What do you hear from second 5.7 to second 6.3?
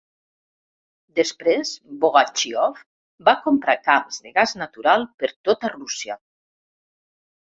Rússia.